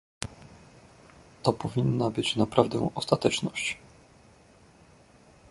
[1.43, 3.77] To powinna być naprawdę ostateczność